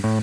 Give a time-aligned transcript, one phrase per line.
[0.00, 0.14] Hier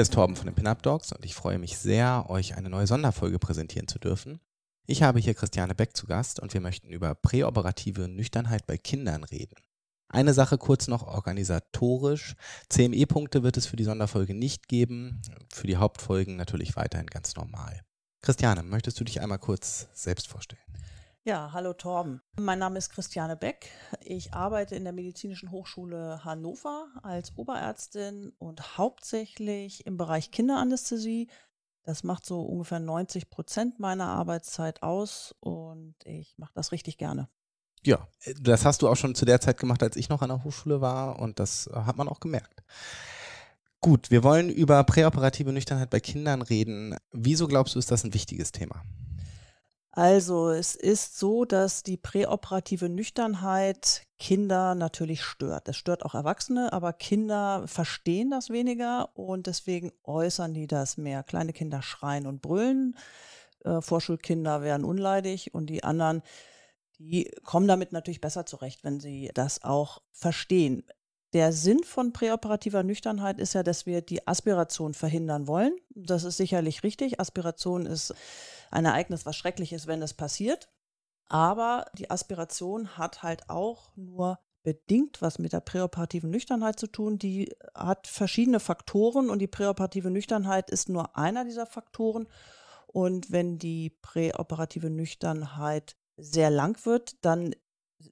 [0.00, 3.38] ist Torben von den Pinup Dogs und ich freue mich sehr, euch eine neue Sonderfolge
[3.38, 4.40] präsentieren zu dürfen.
[4.86, 9.24] Ich habe hier Christiane Beck zu Gast und wir möchten über präoperative Nüchternheit bei Kindern
[9.24, 9.56] reden.
[10.08, 12.36] Eine Sache kurz noch organisatorisch.
[12.70, 15.20] CME-Punkte wird es für die Sonderfolge nicht geben,
[15.52, 17.82] für die Hauptfolgen natürlich weiterhin ganz normal.
[18.24, 20.62] Christiane, möchtest du dich einmal kurz selbst vorstellen?
[21.24, 22.22] Ja, hallo Torben.
[22.40, 23.70] Mein Name ist Christiane Beck.
[24.00, 31.28] Ich arbeite in der Medizinischen Hochschule Hannover als Oberärztin und hauptsächlich im Bereich Kinderanästhesie.
[31.82, 37.28] Das macht so ungefähr 90 Prozent meiner Arbeitszeit aus und ich mache das richtig gerne.
[37.82, 38.08] Ja,
[38.40, 40.80] das hast du auch schon zu der Zeit gemacht, als ich noch an der Hochschule
[40.80, 42.62] war und das hat man auch gemerkt.
[43.84, 46.96] Gut, wir wollen über präoperative Nüchternheit bei Kindern reden.
[47.12, 48.82] Wieso glaubst du, ist das ein wichtiges Thema?
[49.90, 55.68] Also es ist so, dass die präoperative Nüchternheit Kinder natürlich stört.
[55.68, 61.22] Das stört auch Erwachsene, aber Kinder verstehen das weniger und deswegen äußern die das mehr.
[61.22, 62.96] Kleine Kinder schreien und brüllen,
[63.66, 66.22] äh, Vorschulkinder werden unleidig und die anderen,
[66.98, 70.84] die kommen damit natürlich besser zurecht, wenn sie das auch verstehen.
[71.34, 75.76] Der Sinn von präoperativer Nüchternheit ist ja, dass wir die Aspiration verhindern wollen.
[75.90, 77.18] Das ist sicherlich richtig.
[77.18, 78.14] Aspiration ist
[78.70, 80.68] ein Ereignis, was schrecklich ist, wenn es passiert.
[81.26, 87.18] Aber die Aspiration hat halt auch nur bedingt was mit der präoperativen Nüchternheit zu tun.
[87.18, 92.28] Die hat verschiedene Faktoren und die präoperative Nüchternheit ist nur einer dieser Faktoren.
[92.86, 97.54] Und wenn die präoperative Nüchternheit sehr lang wird, dann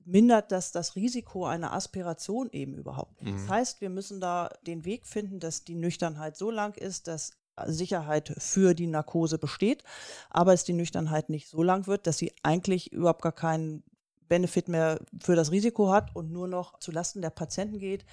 [0.05, 3.23] mindert das das Risiko einer Aspiration eben überhaupt.
[3.23, 3.33] Mhm.
[3.33, 7.33] Das heißt, wir müssen da den Weg finden, dass die Nüchternheit so lang ist, dass
[7.67, 9.85] Sicherheit für die Narkose besteht,
[10.31, 13.85] aber es die Nüchternheit nicht so lang wird, dass sie eigentlich überhaupt gar keinen
[14.29, 18.07] Benefit mehr für das Risiko hat und nur noch zulasten der Patienten geht,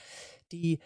[0.52, 0.80] die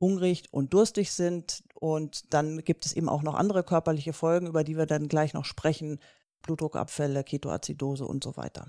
[0.00, 1.62] hungrig und durstig sind.
[1.74, 5.34] Und dann gibt es eben auch noch andere körperliche Folgen, über die wir dann gleich
[5.34, 5.98] noch sprechen,
[6.42, 8.66] Blutdruckabfälle, Ketoazidose und so weiter.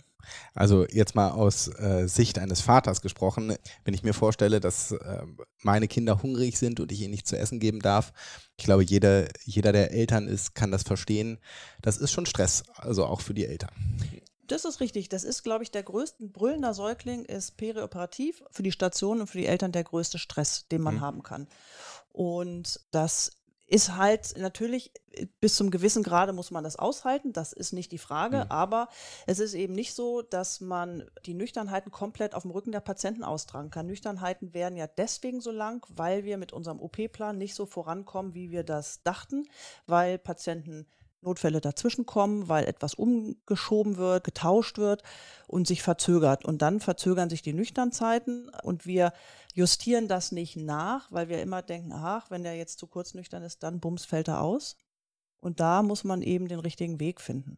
[0.54, 5.24] Also jetzt mal aus äh, Sicht eines Vaters gesprochen, wenn ich mir vorstelle, dass äh,
[5.64, 8.12] meine Kinder hungrig sind und ich ihnen nicht zu essen geben darf,
[8.58, 11.40] ich glaube, jeder, jeder, der Eltern ist, kann das verstehen.
[11.82, 13.72] Das ist schon Stress, also auch für die Eltern.
[14.48, 15.10] Das ist richtig.
[15.10, 19.38] Das ist, glaube ich, der größte brüllender Säugling ist perioperativ für die Station und für
[19.38, 21.02] die Eltern der größte Stress, den man mhm.
[21.02, 21.48] haben kann.
[22.12, 23.39] Und das
[23.70, 27.92] ist halt natürlich äh, bis zum gewissen Grade muss man das aushalten, das ist nicht
[27.92, 28.52] die Frage, mhm.
[28.52, 28.90] aber
[29.28, 33.24] es ist eben nicht so, dass man die Nüchternheiten komplett auf dem Rücken der Patienten
[33.24, 33.86] austragen kann.
[33.86, 38.52] Nüchternheiten werden ja deswegen so lang, weil wir mit unserem OP-Plan nicht so vorankommen, wie
[38.52, 39.48] wir das dachten,
[39.86, 40.88] weil Patienten
[41.22, 45.04] Notfälle dazwischenkommen, weil etwas umgeschoben wird, getauscht wird
[45.48, 46.46] und sich verzögert.
[46.46, 49.14] Und dann verzögern sich die Nüchternzeiten und wir
[49.54, 53.44] justieren das nicht nach, weil wir immer denken, ach, wenn der jetzt zu kurz nüchtern
[53.44, 54.78] ist, dann bums fällt er aus.
[55.42, 57.58] Und da muss man eben den richtigen Weg finden.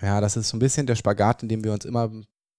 [0.00, 2.10] Ja, das ist so ein bisschen der Spagat, in dem wir uns immer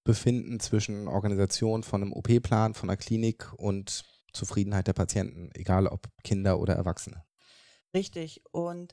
[0.06, 6.08] befinden zwischen Organisation von einem OP-Plan, von einer Klinik und Zufriedenheit der Patienten, egal ob
[6.24, 7.24] Kinder oder Erwachsene.
[7.96, 8.42] Richtig.
[8.52, 8.92] Und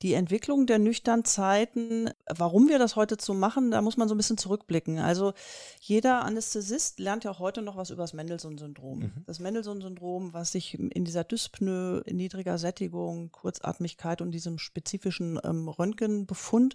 [0.00, 4.14] die Entwicklung der nüchtern Zeiten, warum wir das heute so machen, da muss man so
[4.14, 4.98] ein bisschen zurückblicken.
[4.98, 5.34] Also
[5.80, 9.00] jeder Anästhesist lernt ja auch heute noch was über das Mendelssohn-Syndrom.
[9.00, 9.12] Mhm.
[9.26, 16.74] Das Mendelssohn-Syndrom, was sich in dieser Dyspnoe, niedriger Sättigung, Kurzatmigkeit und diesem spezifischen ähm, Röntgenbefund,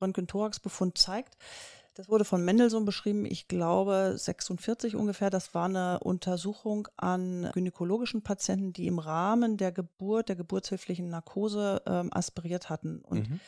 [0.00, 1.36] Röntgen-Thorax-Befund zeigt.
[2.00, 5.28] Das wurde von Mendelssohn beschrieben, ich glaube 46 ungefähr.
[5.28, 11.82] Das war eine Untersuchung an gynäkologischen Patienten, die im Rahmen der Geburt, der geburtshilflichen Narkose
[11.84, 13.02] ähm, aspiriert hatten.
[13.02, 13.40] Und mhm.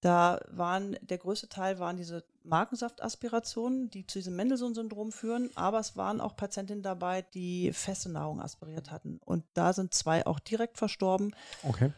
[0.00, 5.94] da waren, der größte Teil waren diese Magensaftaspirationen, die zu diesem Mendelssohn-Syndrom führen, aber es
[5.94, 9.20] waren auch Patientinnen dabei, die feste Nahrung aspiriert hatten.
[9.26, 11.36] Und da sind zwei auch direkt verstorben.
[11.62, 11.92] Okay.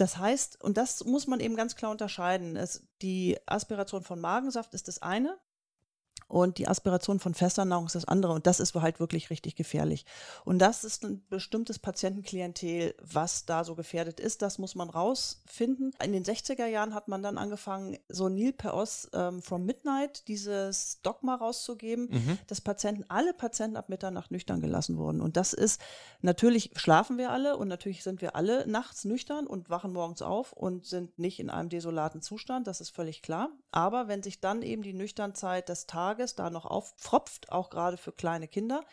[0.00, 4.72] Das heißt, und das muss man eben ganz klar unterscheiden, es, die Aspiration von Magensaft
[4.72, 5.38] ist das eine
[6.30, 8.32] und die Aspiration von fester Nahrung ist das andere.
[8.32, 10.06] Und das ist halt wirklich richtig gefährlich.
[10.44, 14.40] Und das ist ein bestimmtes Patientenklientel, was da so gefährdet ist.
[14.40, 15.92] Das muss man rausfinden.
[16.02, 21.00] In den 60er Jahren hat man dann angefangen, so Neil Peos ähm, from Midnight, dieses
[21.02, 22.38] Dogma rauszugeben, mhm.
[22.46, 25.20] dass Patienten, alle Patienten ab Mitternacht nüchtern gelassen wurden.
[25.20, 25.80] Und das ist,
[26.22, 30.52] natürlich schlafen wir alle und natürlich sind wir alle nachts nüchtern und wachen morgens auf
[30.52, 32.68] und sind nicht in einem desolaten Zustand.
[32.68, 33.48] Das ist völlig klar.
[33.72, 37.96] Aber wenn sich dann eben die Nüchternzeit des Tages Tages da noch auffropft, auch gerade
[37.96, 38.84] für kleine Kinder,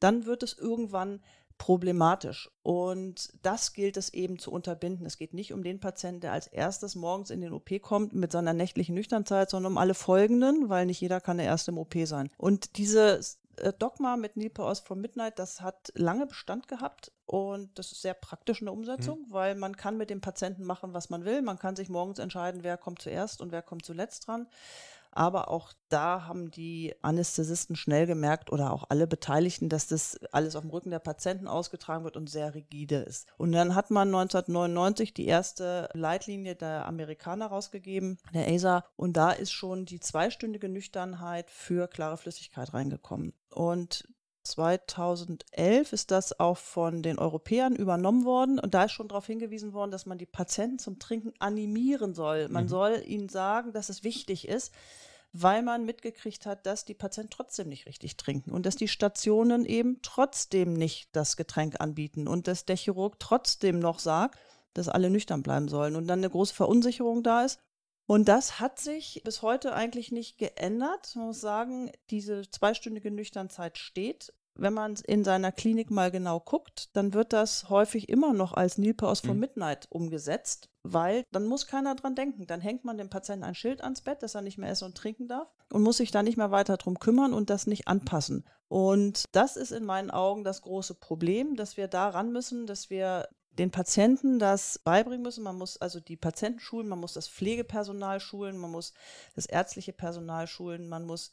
[0.00, 1.20] dann wird es irgendwann
[1.56, 2.50] problematisch.
[2.64, 5.06] Und das gilt es eben zu unterbinden.
[5.06, 8.32] Es geht nicht um den Patienten, der als erstes morgens in den OP kommt mit
[8.32, 11.94] seiner nächtlichen Nüchternzeit, sondern um alle folgenden, weil nicht jeder kann der erste im OP
[12.04, 12.28] sein.
[12.38, 17.78] Und dieses äh, Dogma mit Neil Powers from Midnight, das hat lange Bestand gehabt und
[17.78, 19.32] das ist sehr praktisch in der Umsetzung, mhm.
[19.32, 21.40] weil man kann mit dem Patienten machen, was man will.
[21.40, 24.48] Man kann sich morgens entscheiden, wer kommt zuerst und wer kommt zuletzt dran.
[25.14, 30.56] Aber auch da haben die Anästhesisten schnell gemerkt oder auch alle Beteiligten, dass das alles
[30.56, 33.28] auf dem Rücken der Patienten ausgetragen wird und sehr rigide ist.
[33.36, 38.84] Und dann hat man 1999 die erste Leitlinie der Amerikaner rausgegeben, der ASA.
[38.96, 43.32] Und da ist schon die zweistündige Nüchternheit für klare Flüssigkeit reingekommen.
[43.50, 44.08] Und
[44.44, 49.72] 2011 ist das auch von den Europäern übernommen worden und da ist schon darauf hingewiesen
[49.72, 52.48] worden, dass man die Patienten zum Trinken animieren soll.
[52.48, 52.68] Man mhm.
[52.68, 54.72] soll ihnen sagen, dass es wichtig ist,
[55.32, 59.64] weil man mitgekriegt hat, dass die Patienten trotzdem nicht richtig trinken und dass die Stationen
[59.64, 64.38] eben trotzdem nicht das Getränk anbieten und dass der Chirurg trotzdem noch sagt,
[64.74, 67.60] dass alle nüchtern bleiben sollen und dann eine große Verunsicherung da ist.
[68.06, 71.16] Und das hat sich bis heute eigentlich nicht geändert.
[71.16, 74.32] Man muss sagen, diese zweistündige Nüchternzeit steht.
[74.56, 78.78] Wenn man in seiner Klinik mal genau guckt, dann wird das häufig immer noch als
[78.78, 79.40] Nilpaus von mhm.
[79.40, 82.46] Midnight umgesetzt, weil dann muss keiner dran denken.
[82.46, 84.96] Dann hängt man dem Patienten ein Schild ans Bett, dass er nicht mehr essen und
[84.96, 88.44] trinken darf und muss sich da nicht mehr weiter drum kümmern und das nicht anpassen.
[88.68, 93.28] Und das ist in meinen Augen das große Problem, dass wir daran müssen, dass wir
[93.58, 95.44] den Patienten das beibringen müssen.
[95.44, 98.92] Man muss also die Patienten schulen, man muss das Pflegepersonal schulen, man muss
[99.34, 101.32] das ärztliche Personal schulen, man muss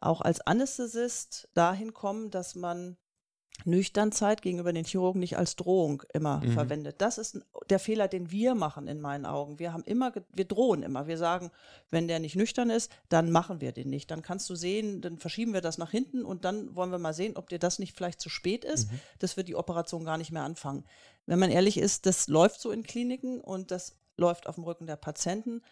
[0.00, 2.96] auch als Anästhesist dahin kommen, dass man
[3.64, 6.52] Nüchternzeit gegenüber den Chirurgen nicht als Drohung immer mhm.
[6.52, 6.96] verwendet.
[7.00, 7.40] Das ist
[7.70, 9.58] der Fehler, den wir machen in meinen Augen.
[9.58, 11.06] Wir haben immer, wir drohen immer.
[11.06, 11.50] Wir sagen,
[11.90, 14.10] wenn der nicht nüchtern ist, dann machen wir den nicht.
[14.10, 17.14] Dann kannst du sehen, dann verschieben wir das nach hinten und dann wollen wir mal
[17.14, 19.00] sehen, ob dir das nicht vielleicht zu spät ist, mhm.
[19.18, 20.84] dass wir die Operation gar nicht mehr anfangen.
[21.26, 24.86] Wenn man ehrlich ist, das läuft so in Kliniken und das läuft auf dem Rücken
[24.86, 25.62] der Patienten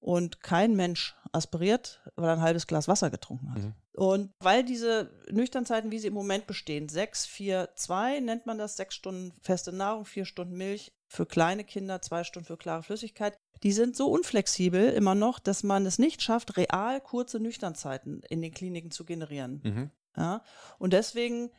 [0.00, 3.62] und kein Mensch aspiriert, weil er ein halbes Glas Wasser getrunken hat.
[3.62, 3.74] Mhm.
[3.96, 8.76] Und weil diese Nüchternzeiten, wie sie im Moment bestehen, 6, 4, 2 nennt man das,
[8.76, 13.38] sechs Stunden feste Nahrung, vier Stunden Milch für kleine Kinder, zwei Stunden für klare Flüssigkeit,
[13.62, 18.42] die sind so unflexibel immer noch, dass man es nicht schafft, real kurze Nüchternzeiten in
[18.42, 19.62] den Kliniken zu generieren.
[19.64, 19.90] Mhm.
[20.14, 20.42] Ja?
[20.78, 21.50] Und deswegen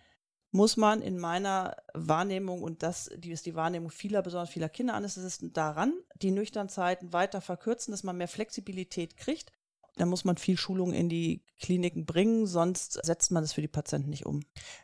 [0.52, 5.54] muss man in meiner Wahrnehmung, und das die ist die Wahrnehmung vieler, besonders vieler Kinderanästhesisten,
[5.54, 9.52] daran, die Nüchternzeiten weiter verkürzen, dass man mehr Flexibilität kriegt
[9.98, 13.68] da muss man viel Schulung in die Kliniken bringen, sonst setzt man es für die
[13.68, 14.42] Patienten nicht um.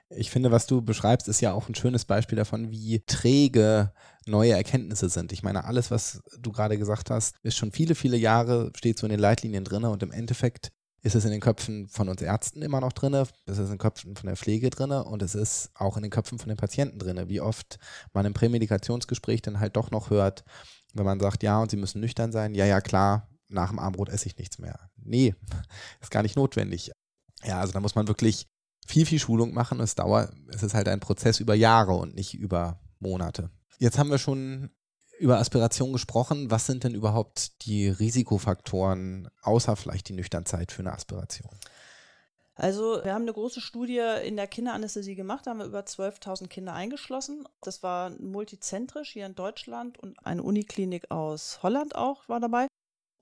[0.09, 3.93] Ich finde, was du beschreibst, ist ja auch ein schönes Beispiel davon, wie träge
[4.25, 5.31] neue Erkenntnisse sind.
[5.31, 9.05] Ich meine, alles, was du gerade gesagt hast, ist schon viele, viele Jahre, steht so
[9.05, 10.71] in den Leitlinien drin und im Endeffekt
[11.03, 13.77] ist es in den Köpfen von uns Ärzten immer noch drin, es ist in den
[13.77, 16.97] Köpfen von der Pflege drin und es ist auch in den Köpfen von den Patienten
[16.97, 17.27] drin.
[17.27, 17.77] Wie oft
[18.13, 20.45] man im Prämedikationsgespräch dann halt doch noch hört,
[20.93, 24.09] wenn man sagt, ja, und sie müssen nüchtern sein, ja, ja, klar, nach dem Armbrot
[24.09, 24.79] esse ich nichts mehr.
[24.97, 25.35] Nee,
[26.01, 26.91] ist gar nicht notwendig.
[27.43, 28.47] Ja, also da muss man wirklich
[28.85, 29.79] viel, viel Schulung machen.
[29.79, 33.49] Es dauert, es ist halt ein Prozess über Jahre und nicht über Monate.
[33.79, 34.69] Jetzt haben wir schon
[35.19, 36.51] über Aspiration gesprochen.
[36.51, 41.51] Was sind denn überhaupt die Risikofaktoren, außer vielleicht die Nüchternzeit für eine Aspiration?
[42.55, 46.47] Also wir haben eine große Studie in der Kinderanästhesie gemacht, da haben wir über 12.000
[46.47, 47.47] Kinder eingeschlossen.
[47.61, 52.67] Das war multizentrisch hier in Deutschland und eine Uniklinik aus Holland auch war dabei.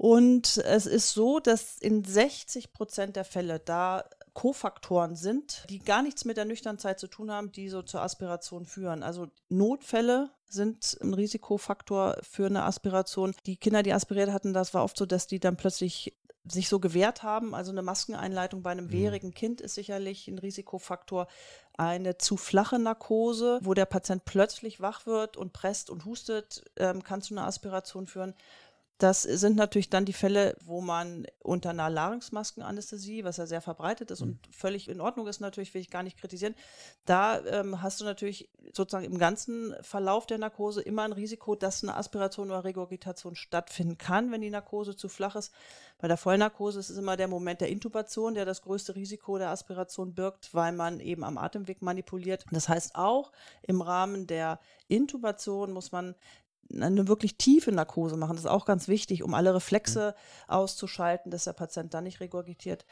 [0.02, 6.02] Und es ist so, dass in 60 Prozent der Fälle da Kofaktoren sind, die gar
[6.02, 9.04] nichts mit der Nüchternzeit zu tun haben, die so zur Aspiration führen.
[9.04, 13.36] Also Notfälle sind ein Risikofaktor für eine Aspiration.
[13.46, 16.80] Die Kinder, die aspiriert hatten, das war oft so, dass die dann plötzlich sich so
[16.80, 17.54] gewehrt haben.
[17.54, 18.94] Also eine Maskeneinleitung bei einem mhm.
[18.94, 21.28] wehrigen Kind ist sicherlich ein Risikofaktor.
[21.78, 27.04] Eine zu flache Narkose, wo der Patient plötzlich wach wird und presst und hustet, ähm,
[27.04, 28.34] kann zu einer Aspiration führen.
[29.02, 34.12] Das sind natürlich dann die Fälle, wo man unter einer Larynxmaskenanästhesie, was ja sehr verbreitet
[34.12, 34.28] ist mhm.
[34.28, 36.54] und völlig in Ordnung ist, natürlich will ich gar nicht kritisieren,
[37.06, 41.82] da ähm, hast du natürlich sozusagen im ganzen Verlauf der Narkose immer ein Risiko, dass
[41.82, 45.52] eine Aspiration oder Regurgitation stattfinden kann, wenn die Narkose zu flach ist.
[45.98, 49.50] Bei der Vollnarkose ist es immer der Moment der Intubation, der das größte Risiko der
[49.50, 52.46] Aspiration birgt, weil man eben am Atemweg manipuliert.
[52.52, 53.32] Das heißt auch
[53.64, 56.14] im Rahmen der Intubation muss man
[56.80, 58.36] eine wirklich tiefe Narkose machen.
[58.36, 60.54] Das ist auch ganz wichtig, um alle Reflexe mhm.
[60.54, 62.86] auszuschalten, dass der Patient dann nicht regurgitiert.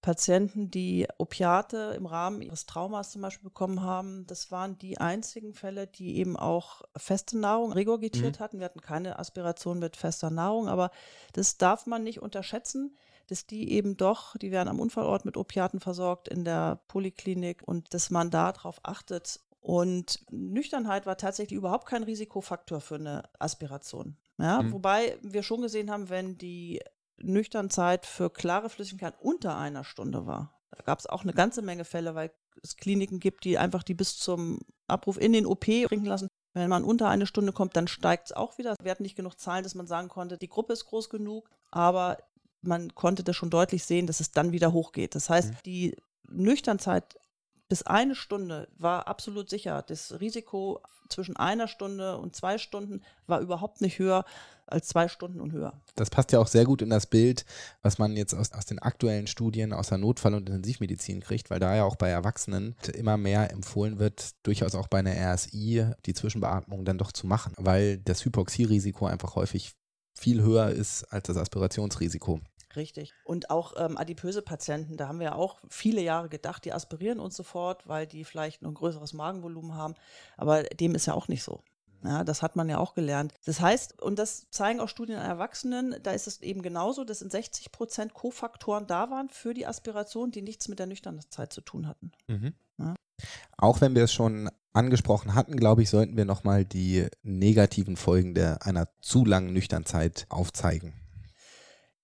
[0.00, 5.54] Patienten, die Opiate im Rahmen ihres Traumas zum Beispiel bekommen haben, das waren die einzigen
[5.54, 8.42] Fälle, die eben auch feste Nahrung regurgitiert mhm.
[8.42, 8.58] hatten.
[8.58, 10.90] Wir hatten keine Aspiration mit fester Nahrung, aber
[11.32, 12.96] das darf man nicht unterschätzen,
[13.26, 17.92] dass die eben doch, die werden am Unfallort mit Opiaten versorgt in der Poliklinik und
[17.92, 24.16] dass man darauf achtet, Und Nüchternheit war tatsächlich überhaupt kein Risikofaktor für eine Aspiration.
[24.38, 24.72] Ja, mhm.
[24.72, 26.80] Wobei wir schon gesehen haben, wenn die
[27.18, 30.58] Nüchternzeit für klare Flüssigkeit unter einer Stunde war.
[30.70, 32.30] Da gab es auch eine ganze Menge Fälle, weil
[32.62, 36.28] es Kliniken gibt, die einfach die bis zum Abruf in den OP trinken lassen.
[36.54, 38.74] Wenn man unter eine Stunde kommt, dann steigt es auch wieder.
[38.80, 42.16] Wir hatten nicht genug Zahlen, dass man sagen konnte, die Gruppe ist groß genug, aber
[42.62, 45.14] man konnte das schon deutlich sehen, dass es dann wieder hochgeht.
[45.14, 45.56] Das heißt, mhm.
[45.66, 45.96] die
[46.26, 47.18] Nüchternzeit
[47.68, 49.82] bis eine Stunde war absolut sicher.
[49.86, 54.24] Das Risiko zwischen einer Stunde und zwei Stunden war überhaupt nicht höher
[54.66, 55.72] als zwei Stunden und höher.
[55.96, 57.46] Das passt ja auch sehr gut in das Bild,
[57.82, 61.58] was man jetzt aus, aus den aktuellen Studien aus der Notfall- und Intensivmedizin kriegt, weil
[61.58, 66.14] da ja auch bei Erwachsenen immer mehr empfohlen wird, durchaus auch bei einer RSI die
[66.14, 69.72] Zwischenbeatmung dann doch zu machen, weil das Hypoxierisiko einfach häufig
[70.14, 72.40] viel höher ist als das Aspirationsrisiko.
[72.76, 73.14] Richtig.
[73.24, 77.36] Und auch ähm, adipöse Patienten, da haben wir auch viele Jahre gedacht, die aspirieren uns
[77.36, 79.94] sofort, weil die vielleicht ein größeres Magenvolumen haben.
[80.36, 81.62] Aber dem ist ja auch nicht so.
[82.04, 83.34] Ja, das hat man ja auch gelernt.
[83.44, 87.22] Das heißt, und das zeigen auch Studien an Erwachsenen, da ist es eben genauso, dass
[87.22, 91.60] in 60 Prozent Kofaktoren da waren für die Aspiration, die nichts mit der Nüchternheit zu
[91.60, 92.12] tun hatten.
[92.28, 92.54] Mhm.
[92.78, 92.94] Ja.
[93.56, 98.34] Auch wenn wir es schon angesprochen hatten, glaube ich, sollten wir nochmal die negativen Folgen
[98.34, 100.92] der, einer zu langen Nüchternzeit aufzeigen.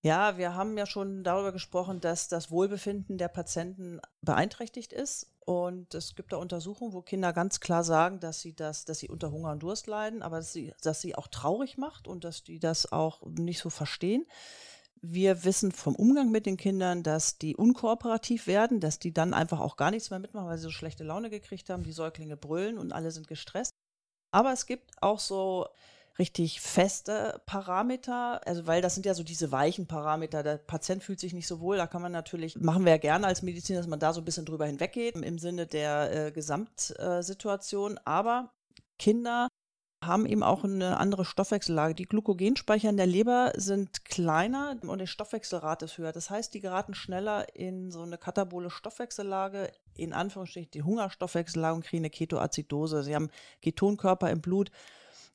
[0.05, 5.33] Ja, wir haben ja schon darüber gesprochen, dass das Wohlbefinden der Patienten beeinträchtigt ist.
[5.47, 9.09] Und es gibt da Untersuchungen, wo Kinder ganz klar sagen, dass sie das, dass sie
[9.09, 12.45] unter Hunger und Durst leiden, aber dass sie, dass sie auch traurig macht und dass
[12.45, 14.27] die das auch nicht so verstehen.
[15.01, 19.61] Wir wissen vom Umgang mit den Kindern, dass die unkooperativ werden, dass die dann einfach
[19.61, 22.77] auch gar nichts mehr mitmachen, weil sie so schlechte Laune gekriegt haben, die Säuglinge brüllen
[22.77, 23.73] und alle sind gestresst.
[24.33, 25.67] Aber es gibt auch so
[26.19, 30.43] richtig feste Parameter, also weil das sind ja so diese weichen Parameter.
[30.43, 33.27] Der Patient fühlt sich nicht so wohl, da kann man natürlich, machen wir ja gerne
[33.27, 37.99] als Mediziner, dass man da so ein bisschen drüber hinweggeht im Sinne der äh, Gesamtsituation.
[38.05, 38.53] Aber
[38.99, 39.49] Kinder
[40.07, 41.95] haben eben auch eine andere Stoffwechsellage.
[41.95, 46.13] Die Glykogenspeicher in der Leber sind kleiner und die Stoffwechselrate ist höher.
[46.13, 51.85] Das heißt, die geraten schneller in so eine katabole Stoffwechsellage, in Anführungsstrichen die Hungerstoffwechsellage und
[51.85, 53.03] kriegen eine Ketoazidose.
[53.03, 53.31] Sie haben
[53.63, 54.71] Ketonkörper im Blut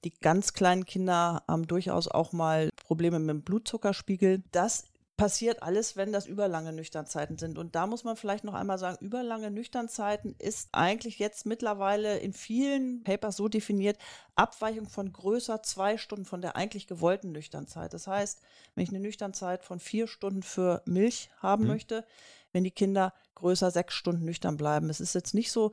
[0.03, 4.43] die ganz kleinen Kinder haben durchaus auch mal Probleme mit dem Blutzuckerspiegel.
[4.51, 4.85] Das
[5.19, 7.57] passiert alles, wenn das überlange Nüchternzeiten sind.
[7.57, 12.31] Und da muss man vielleicht noch einmal sagen, überlange Nüchternzeiten ist eigentlich jetzt mittlerweile in
[12.31, 13.97] vielen Papers so definiert,
[14.35, 17.93] Abweichung von größer zwei Stunden von der eigentlich gewollten Nüchternzeit.
[17.93, 18.39] Das heißt,
[18.75, 21.71] wenn ich eine Nüchternzeit von vier Stunden für Milch haben mhm.
[21.71, 22.05] möchte,
[22.53, 24.89] wenn die Kinder größer sechs Stunden nüchtern bleiben.
[24.89, 25.71] Es ist jetzt nicht so,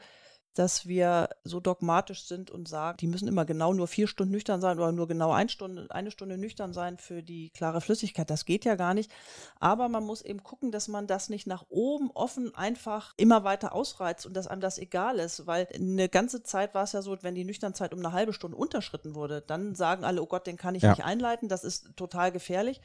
[0.59, 4.61] dass wir so dogmatisch sind und sagen, die müssen immer genau nur vier Stunden nüchtern
[4.61, 8.31] sein oder nur genau eine Stunde, eine Stunde nüchtern sein für die klare Flüssigkeit.
[8.31, 9.11] Das geht ja gar nicht.
[9.61, 13.75] Aber man muss eben gucken, dass man das nicht nach oben offen einfach immer weiter
[13.75, 17.17] ausreizt und dass einem das egal ist, weil eine ganze Zeit war es ja so,
[17.23, 20.57] wenn die Nüchternzeit um eine halbe Stunde unterschritten wurde, dann sagen alle, oh Gott, den
[20.57, 20.91] kann ich ja.
[20.91, 22.81] nicht einleiten, das ist total gefährlich.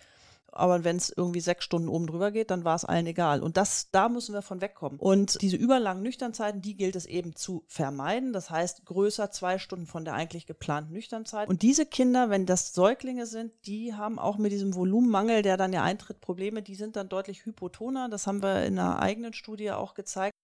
[0.52, 3.42] Aber wenn es irgendwie sechs Stunden oben drüber geht, dann war es allen egal.
[3.42, 5.00] Und das, da müssen wir von wegkommen.
[5.00, 8.34] Und diese überlangen Nüchternzeiten, die gilt es eben zu vermeiden.
[8.34, 11.48] Das heißt, größer zwei Stunden von der eigentlich geplanten Nüchternzeit.
[11.48, 15.74] Und diese Kinder, wenn das Säuglinge sind, die haben auch mit diesem Volumenmangel, der dann
[15.74, 16.62] ja eintritt, Probleme.
[16.62, 18.10] Die sind dann deutlich hypotoner.
[18.10, 20.36] Das haben wir in einer eigenen Studie auch gezeigt.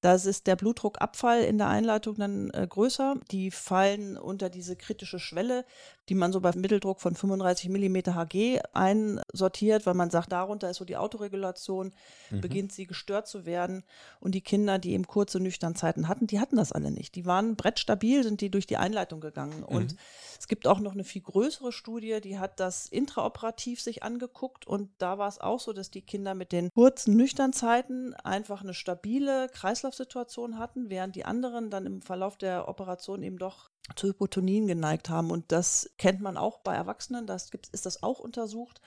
[0.00, 3.16] Da ist der Blutdruckabfall in der Einleitung dann äh, größer.
[3.32, 5.64] Die fallen unter diese kritische Schwelle,
[6.08, 10.76] die man so bei Mitteldruck von 35 mm Hg einsortiert, weil man sagt, darunter ist
[10.76, 11.92] so die Autoregulation,
[12.30, 12.40] mhm.
[12.40, 13.82] beginnt sie gestört zu werden.
[14.20, 17.16] Und die Kinder, die eben kurze Nüchternzeiten hatten, die hatten das alle nicht.
[17.16, 19.60] Die waren brettstabil, sind die durch die Einleitung gegangen.
[19.60, 19.64] Mhm.
[19.64, 19.96] Und
[20.38, 24.66] es gibt auch noch eine viel größere Studie, die hat das intraoperativ sich angeguckt.
[24.66, 28.74] Und da war es auch so, dass die Kinder mit den kurzen Nüchternzeiten einfach eine
[28.74, 34.08] stabile Kreislauf Kreislaufsituation hatten, während die anderen dann im Verlauf der Operation eben doch zu
[34.08, 35.30] Hypotonien geneigt haben.
[35.30, 38.80] Und das kennt man auch bei Erwachsenen, das gibt, ist das auch untersucht,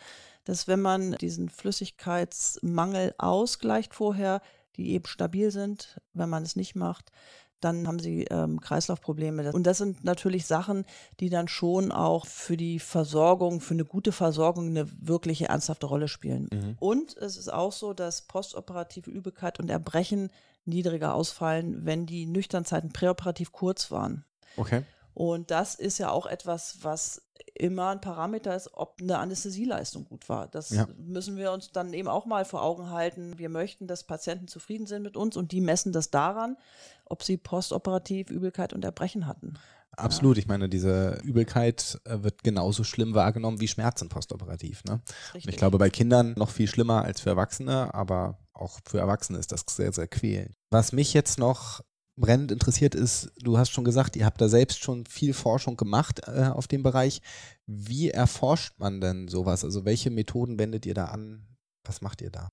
[0.44, 4.42] dass wenn man diesen Flüssigkeitsmangel ausgleicht vorher,
[4.76, 7.12] die eben stabil sind, wenn man es nicht macht,
[7.62, 9.52] dann haben sie ähm, Kreislaufprobleme.
[9.54, 10.86] Und das sind natürlich Sachen,
[11.20, 16.08] die dann schon auch für die Versorgung, für eine gute Versorgung eine wirkliche ernsthafte Rolle
[16.08, 16.50] spielen.
[16.52, 16.76] Mhm.
[16.80, 20.30] Und es ist auch so, dass postoperative Übelkeit und Erbrechen
[20.66, 24.26] niedriger ausfallen, wenn die Nüchternzeiten präoperativ kurz waren.
[24.58, 24.84] Okay.
[25.14, 27.22] Und das ist ja auch etwas, was
[27.54, 30.48] immer ein Parameter ist, ob eine Anästhesieleistung gut war.
[30.48, 30.88] Das ja.
[30.98, 33.38] müssen wir uns dann eben auch mal vor Augen halten.
[33.38, 36.58] Wir möchten, dass Patienten zufrieden sind mit uns und die messen das daran,
[37.06, 39.56] ob sie postoperativ Übelkeit und Erbrechen hatten.
[39.98, 40.42] Absolut, ja.
[40.42, 44.84] ich meine, diese Übelkeit äh, wird genauso schlimm wahrgenommen wie Schmerzen postoperativ.
[44.86, 45.02] Ne?
[45.34, 49.52] ich glaube, bei Kindern noch viel schlimmer als für Erwachsene, aber auch für Erwachsene ist
[49.52, 50.56] das sehr, sehr quälend.
[50.70, 51.82] Was mich jetzt noch
[52.22, 56.22] brennend interessiert ist, du hast schon gesagt, ihr habt da selbst schon viel Forschung gemacht
[56.28, 57.22] äh, auf dem Bereich.
[57.66, 59.66] Wie erforscht man denn sowas?
[59.66, 61.46] Also welche Methoden wendet ihr da an?
[61.84, 62.48] Was macht ihr da?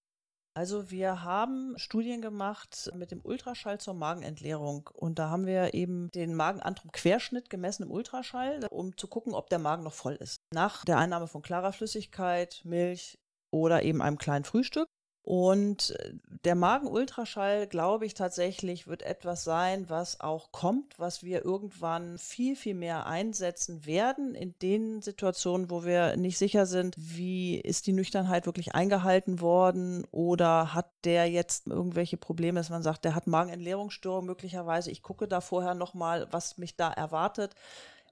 [0.58, 6.10] Also wir haben Studien gemacht mit dem Ultraschall zur Magenentleerung und da haben wir eben
[6.10, 10.38] den Magenantrum-Querschnitt gemessen im Ultraschall, um zu gucken, ob der Magen noch voll ist.
[10.52, 13.20] Nach der Einnahme von klarer Flüssigkeit, Milch
[13.52, 14.88] oder eben einem kleinen Frühstück.
[15.28, 16.14] Und äh,
[16.46, 22.56] der Magenultraschall, glaube ich tatsächlich, wird etwas sein, was auch kommt, was wir irgendwann viel,
[22.56, 27.92] viel mehr einsetzen werden in den Situationen, wo wir nicht sicher sind, wie ist die
[27.92, 33.26] Nüchternheit wirklich eingehalten worden oder hat der jetzt irgendwelche Probleme, dass man sagt, der hat
[33.26, 34.90] Magenentleerungsstörung möglicherweise.
[34.90, 37.54] Ich gucke da vorher nochmal, was mich da erwartet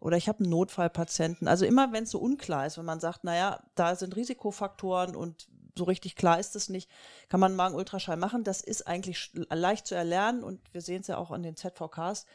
[0.00, 1.48] oder ich habe einen Notfallpatienten.
[1.48, 5.48] Also immer, wenn es so unklar ist, wenn man sagt, naja, da sind Risikofaktoren und
[5.76, 6.90] so richtig klar ist es nicht,
[7.28, 8.44] kann man Magenultraschall machen.
[8.44, 12.26] Das ist eigentlich leicht zu erlernen und wir sehen es ja auch an den ZVKs.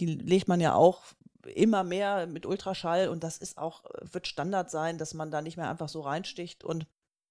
[0.00, 1.02] Die legt man ja auch
[1.54, 5.56] immer mehr mit Ultraschall und das ist auch, wird Standard sein, dass man da nicht
[5.56, 6.86] mehr einfach so reinsticht und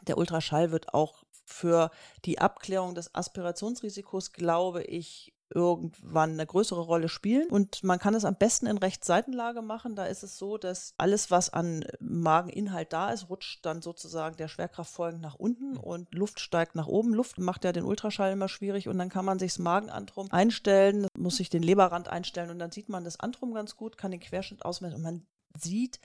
[0.08, 1.92] der Ultraschall wird auch für
[2.26, 7.50] die Abklärung des Aspirationsrisikos, glaube ich, irgendwann eine größere Rolle spielen.
[7.50, 9.96] Und man kann es am besten in Rechtsseitenlage machen.
[9.96, 14.48] Da ist es so, dass alles, was an Mageninhalt da ist, rutscht dann sozusagen der
[14.48, 17.14] Schwerkraft folgend nach unten und Luft steigt nach oben.
[17.14, 21.08] Luft macht ja den Ultraschall immer schwierig und dann kann man sich das Magenantrum einstellen,
[21.18, 24.20] muss sich den Leberrand einstellen und dann sieht man das Antrum ganz gut, kann den
[24.20, 25.26] Querschnitt ausmessen und man
[25.58, 26.00] sieht,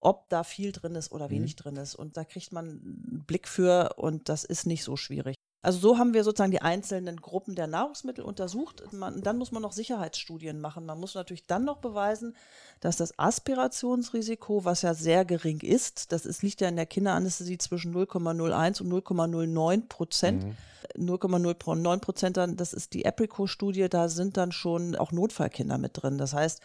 [0.00, 1.62] ob da viel drin ist oder wenig mhm.
[1.62, 1.94] drin ist.
[1.94, 5.36] Und da kriegt man einen Blick für und das ist nicht so schwierig.
[5.66, 8.84] Also so haben wir sozusagen die einzelnen Gruppen der Nahrungsmittel untersucht.
[8.92, 10.86] Man, dann muss man noch Sicherheitsstudien machen.
[10.86, 12.36] Man muss natürlich dann noch beweisen,
[12.78, 17.58] dass das Aspirationsrisiko, was ja sehr gering ist, das ist, liegt ja in der Kinderanästhesie
[17.58, 20.44] zwischen 0,01 und 0,09 Prozent.
[20.44, 20.56] Mhm.
[20.96, 26.16] 0,09 Prozent, dann, das ist die EPRICO-Studie, da sind dann schon auch Notfallkinder mit drin.
[26.16, 26.60] Das heißt,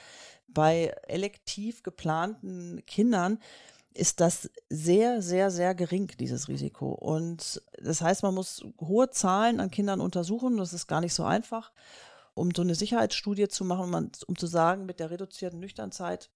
[0.54, 3.40] bei elektiv geplanten Kindern
[3.94, 6.92] ist das sehr, sehr, sehr gering, dieses Risiko.
[6.92, 10.58] Und das heißt, man muss hohe Zahlen an Kindern untersuchen.
[10.58, 11.72] Das ist gar nicht so einfach,
[12.34, 16.30] um so eine Sicherheitsstudie zu machen, um zu sagen, mit der reduzierten Nüchternzeit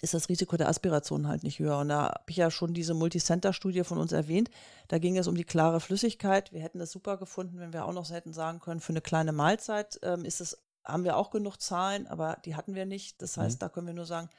[0.00, 1.78] ist das Risiko der Aspiration halt nicht höher.
[1.78, 4.50] Und da habe ich ja schon diese Multicenter-Studie von uns erwähnt.
[4.86, 6.52] Da ging es um die klare Flüssigkeit.
[6.52, 9.32] Wir hätten es super gefunden, wenn wir auch noch hätten sagen können, für eine kleine
[9.32, 13.20] Mahlzeit ähm, ist es, haben wir auch genug Zahlen, aber die hatten wir nicht.
[13.22, 13.60] Das heißt, mhm.
[13.60, 14.30] da können wir nur sagen,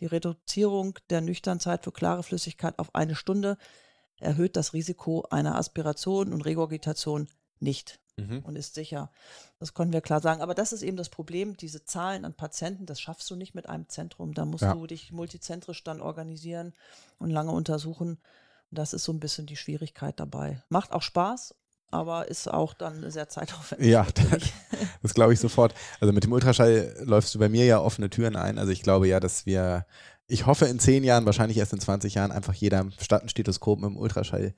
[0.00, 3.58] die Reduzierung der Nüchternzeit für klare Flüssigkeit auf eine Stunde
[4.20, 7.28] erhöht das Risiko einer Aspiration und Regurgitation
[7.60, 8.40] nicht mhm.
[8.40, 9.10] und ist sicher.
[9.58, 10.42] Das können wir klar sagen.
[10.42, 13.68] Aber das ist eben das Problem, diese Zahlen an Patienten, das schaffst du nicht mit
[13.68, 14.34] einem Zentrum.
[14.34, 14.74] Da musst ja.
[14.74, 16.74] du dich multizentrisch dann organisieren
[17.18, 18.18] und lange untersuchen.
[18.70, 20.62] Und das ist so ein bisschen die Schwierigkeit dabei.
[20.68, 21.54] Macht auch Spaß,
[21.90, 23.88] aber ist auch dann sehr zeitaufwendig.
[23.88, 24.42] Ja, das,
[25.02, 25.74] das glaube ich sofort.
[26.00, 28.58] Also mit dem Ultraschall läufst du bei mir ja offene Türen ein.
[28.58, 29.86] Also ich glaube ja, dass wir,
[30.26, 33.80] ich hoffe in zehn Jahren, wahrscheinlich erst in 20 Jahren, einfach jeder statt ein Stethoskop
[33.80, 34.54] mit dem Ultraschall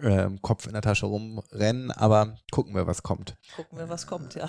[0.00, 1.90] äh, Kopf in der Tasche rumrennen.
[1.92, 3.36] Aber gucken wir, was kommt.
[3.56, 4.48] Gucken wir, was kommt, ja.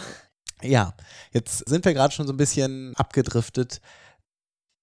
[0.61, 0.93] Ja,
[1.31, 3.81] jetzt sind wir gerade schon so ein bisschen abgedriftet.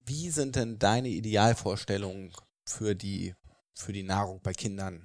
[0.04, 2.32] Wie sind denn deine Idealvorstellungen
[2.64, 3.34] für die,
[3.74, 5.04] für die Nahrung bei Kindern?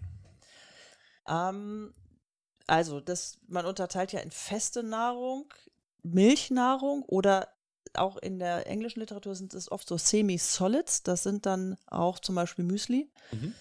[1.28, 1.94] Ähm,
[2.68, 5.46] also, das, man unterteilt ja in feste Nahrung,
[6.04, 7.48] Milchnahrung oder
[7.94, 11.04] auch in der englischen Literatur sind es oft so Semi-Solids.
[11.04, 13.54] Das sind dann auch zum Beispiel Müsli mhm.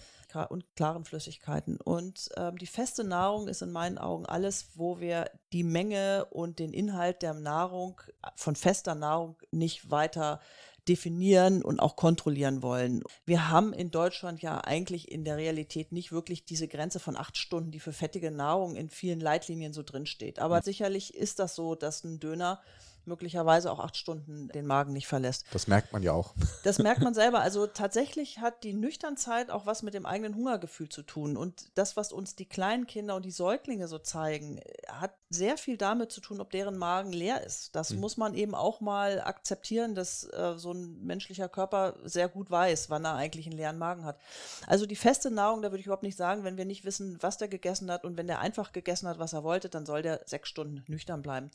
[0.49, 1.77] und klaren Flüssigkeiten.
[1.77, 6.59] Und ähm, die feste Nahrung ist in meinen Augen alles, wo wir die Menge und
[6.59, 8.01] den Inhalt der Nahrung
[8.35, 10.39] von fester Nahrung nicht weiter
[10.87, 13.03] definieren und auch kontrollieren wollen.
[13.25, 17.37] Wir haben in Deutschland ja eigentlich in der Realität nicht wirklich diese Grenze von acht
[17.37, 20.39] Stunden, die für fettige Nahrung in vielen Leitlinien so drinsteht.
[20.39, 22.61] Aber sicherlich ist das so, dass ein Döner
[23.07, 25.45] möglicherweise auch acht Stunden den Magen nicht verlässt.
[25.51, 26.33] Das merkt man ja auch.
[26.63, 27.39] Das merkt man selber.
[27.39, 31.37] Also tatsächlich hat die Nüchternzeit auch was mit dem eigenen Hungergefühl zu tun.
[31.37, 35.77] Und das, was uns die kleinen Kinder und die Säuglinge so zeigen, hat sehr viel
[35.77, 37.75] damit zu tun, ob deren Magen leer ist.
[37.75, 37.99] Das mhm.
[37.99, 42.89] muss man eben auch mal akzeptieren, dass äh, so ein menschlicher Körper sehr gut weiß,
[42.89, 44.19] wann er eigentlich einen leeren Magen hat.
[44.65, 47.37] Also die feste Nahrung, da würde ich überhaupt nicht sagen, wenn wir nicht wissen, was
[47.37, 50.21] der gegessen hat und wenn der einfach gegessen hat, was er wollte, dann soll der
[50.25, 51.51] sechs Stunden nüchtern bleiben.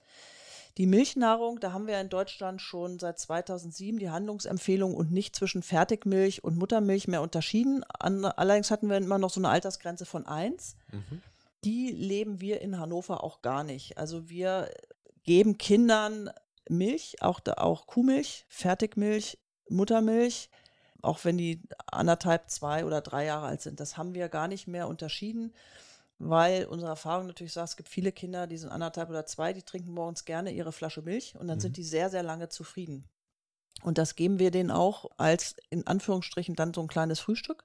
[0.79, 5.63] Die Milchnahrung, da haben wir in Deutschland schon seit 2007 die Handlungsempfehlung und nicht zwischen
[5.63, 7.85] Fertigmilch und Muttermilch mehr unterschieden.
[7.85, 10.77] allerdings hatten wir immer noch so eine Altersgrenze von 1.
[10.91, 11.23] Mhm.
[11.65, 13.99] Die leben wir in Hannover auch gar nicht.
[13.99, 14.71] Also wir
[15.25, 16.31] geben Kindern
[16.69, 20.49] Milch, auch, auch Kuhmilch, Fertigmilch, Muttermilch,
[21.03, 23.81] auch wenn die anderthalb, zwei oder drei Jahre alt sind.
[23.81, 25.53] Das haben wir gar nicht mehr unterschieden.
[26.19, 29.63] Weil unsere Erfahrung natürlich sagt, es gibt viele Kinder, die sind anderthalb oder zwei, die
[29.63, 31.63] trinken morgens gerne ihre Flasche Milch und dann mhm.
[31.63, 33.09] sind die sehr, sehr lange zufrieden.
[33.83, 37.65] Und das geben wir denen auch als in Anführungsstrichen dann so ein kleines Frühstück.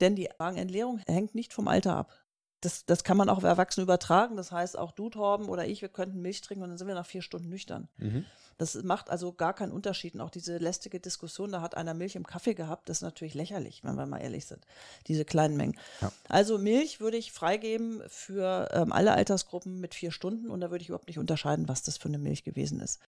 [0.00, 2.12] Denn die Magenentleerung hängt nicht vom Alter ab.
[2.60, 4.36] Das, das kann man auch auf Erwachsene übertragen.
[4.36, 6.94] Das heißt, auch du, Torben oder ich, wir könnten Milch trinken und dann sind wir
[6.94, 7.88] nach vier Stunden nüchtern.
[7.96, 8.24] Mhm.
[8.58, 10.14] Das macht also gar keinen Unterschied.
[10.14, 13.34] Und auch diese lästige Diskussion, da hat einer Milch im Kaffee gehabt, das ist natürlich
[13.34, 14.64] lächerlich, wenn wir mal ehrlich sind.
[15.06, 15.78] Diese kleinen Mengen.
[16.00, 16.12] Ja.
[16.28, 20.82] Also Milch würde ich freigeben für ähm, alle Altersgruppen mit vier Stunden und da würde
[20.82, 23.00] ich überhaupt nicht unterscheiden, was das für eine Milch gewesen ist.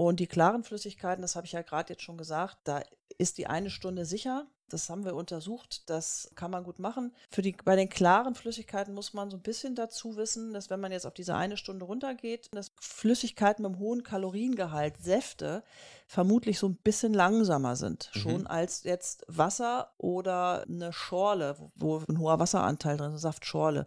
[0.00, 2.82] Und die klaren Flüssigkeiten, das habe ich ja gerade jetzt schon gesagt, da
[3.18, 4.46] ist die eine Stunde sicher.
[4.70, 5.90] Das haben wir untersucht.
[5.90, 7.12] Das kann man gut machen.
[7.30, 10.80] Für die, bei den klaren Flüssigkeiten muss man so ein bisschen dazu wissen, dass wenn
[10.80, 15.62] man jetzt auf diese eine Stunde runtergeht, dass Flüssigkeiten mit einem hohen Kaloriengehalt, Säfte,
[16.06, 18.10] vermutlich so ein bisschen langsamer sind.
[18.14, 18.20] Mhm.
[18.20, 23.84] Schon als jetzt Wasser oder eine Schorle, wo ein hoher Wasseranteil drin ist, Saftschorle.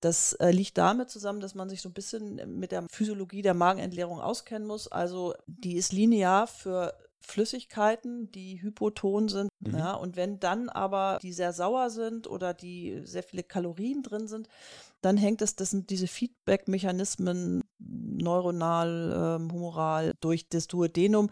[0.00, 3.54] Das äh, liegt damit zusammen, dass man sich so ein bisschen mit der Physiologie der
[3.54, 4.88] Magenentleerung auskennen muss.
[4.88, 9.50] Also die ist linear für Flüssigkeiten, die hypoton sind.
[9.60, 9.76] Mhm.
[9.76, 14.26] Ja, und wenn dann aber die sehr sauer sind oder die sehr viele Kalorien drin
[14.26, 14.48] sind,
[15.02, 21.30] dann hängt es, das sind diese Feedback-Mechanismen neuronal, ähm, humoral durch das Duodenum,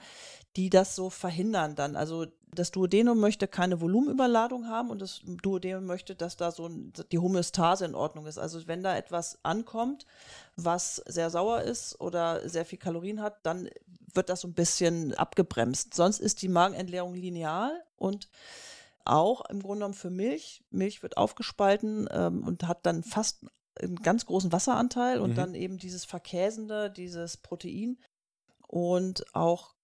[0.59, 1.95] die das so verhindern dann.
[1.95, 7.19] Also das Duodenum möchte keine Volumenüberladung haben und das Duodenum möchte, dass da so die
[7.21, 8.39] Homöostase in Ordnung ist.
[8.39, 10.05] Also wenn da etwas ankommt,
[10.57, 13.71] was sehr sauer ist oder sehr viel Kalorien hat, dann
[14.13, 15.95] wird das so ein bisschen abgebremst.
[15.95, 18.29] Sonst ist die Magenentleerung lineal und
[19.05, 20.65] auch im Grunde genommen für Milch.
[20.71, 23.45] Milch wird aufgespalten ähm, und hat dann fast
[23.81, 25.37] einen ganz großen Wasseranteil und mhm.
[25.37, 27.97] dann eben dieses Verkäsende, dieses Protein
[28.67, 29.78] und auch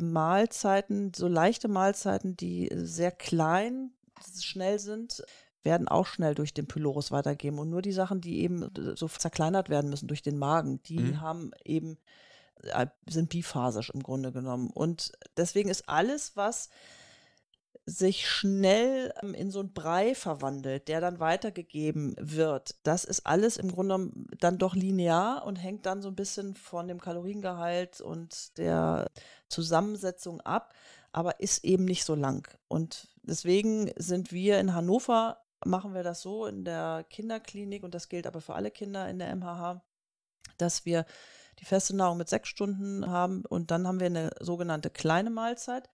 [0.00, 3.92] Mahlzeiten, so leichte Mahlzeiten, die sehr klein,
[4.40, 5.24] schnell sind,
[5.62, 7.58] werden auch schnell durch den Pylorus weitergeben.
[7.58, 10.98] Und nur die Sachen, die eben äh, so zerkleinert werden müssen durch den Magen, die
[10.98, 11.20] mhm.
[11.20, 11.98] haben eben,
[12.62, 14.70] äh, sind biphasisch im Grunde genommen.
[14.70, 16.70] Und deswegen ist alles, was
[17.84, 22.76] sich schnell ähm, in so einen Brei verwandelt, der dann weitergegeben wird.
[22.82, 26.88] Das ist alles im Grunde dann doch linear und hängt dann so ein bisschen von
[26.88, 29.10] dem Kaloriengehalt und der
[29.48, 30.74] Zusammensetzung ab,
[31.12, 32.48] aber ist eben nicht so lang.
[32.68, 38.08] Und deswegen sind wir in Hannover, machen wir das so in der Kinderklinik und das
[38.08, 39.82] gilt aber für alle Kinder in der MHH,
[40.58, 41.06] dass wir
[41.58, 45.88] die feste Nahrung mit sechs Stunden haben und dann haben wir eine sogenannte kleine Mahlzeit.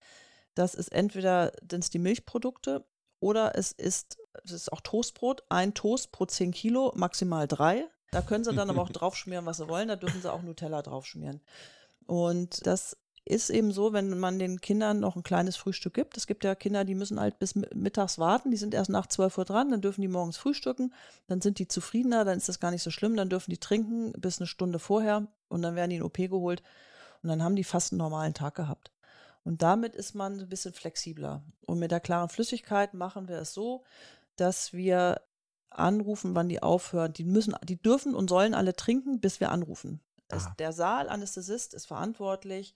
[0.54, 2.84] Das ist entweder sind die Milchprodukte
[3.20, 7.86] oder es ist, es ist auch Toastbrot, ein Toast pro 10 Kilo, maximal drei.
[8.10, 9.88] Da können sie dann aber auch draufschmieren, was sie wollen.
[9.88, 11.40] Da dürfen sie auch Nutella draufschmieren.
[12.06, 16.16] Und das ist eben so, wenn man den Kindern noch ein kleines Frühstück gibt.
[16.16, 19.38] Es gibt ja Kinder, die müssen halt bis mittags warten, die sind erst nach 12
[19.38, 20.92] Uhr dran, dann dürfen die morgens frühstücken,
[21.28, 24.12] dann sind die zufriedener, dann ist das gar nicht so schlimm, dann dürfen die trinken
[24.12, 26.62] bis eine Stunde vorher und dann werden die in OP geholt
[27.22, 28.90] und dann haben die fast einen normalen Tag gehabt.
[29.44, 31.42] Und damit ist man ein bisschen flexibler.
[31.66, 33.84] Und mit der klaren Flüssigkeit machen wir es so,
[34.36, 35.20] dass wir
[35.70, 37.12] anrufen, wann die aufhören.
[37.12, 40.00] Die müssen, die dürfen und sollen alle trinken, bis wir anrufen.
[40.28, 42.74] Es, der Saalanästhesist ist verantwortlich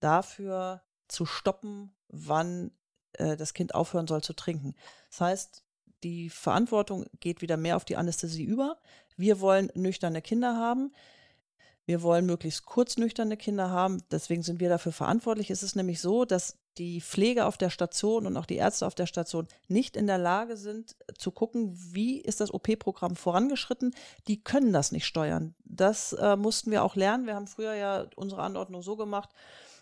[0.00, 2.72] dafür zu stoppen, wann
[3.14, 4.74] äh, das Kind aufhören soll zu trinken.
[5.10, 5.64] Das heißt,
[6.02, 8.78] die Verantwortung geht wieder mehr auf die Anästhesie über.
[9.16, 10.92] Wir wollen nüchterne Kinder haben.
[11.92, 14.02] Wir wollen möglichst kurz nüchterne Kinder haben.
[14.10, 15.50] Deswegen sind wir dafür verantwortlich.
[15.50, 18.94] Es ist nämlich so, dass die Pflege auf der Station und auch die Ärzte auf
[18.94, 23.94] der Station nicht in der Lage sind zu gucken, wie ist das OP-Programm vorangeschritten.
[24.26, 25.54] Die können das nicht steuern.
[25.66, 27.26] Das äh, mussten wir auch lernen.
[27.26, 29.28] Wir haben früher ja unsere Anordnung so gemacht,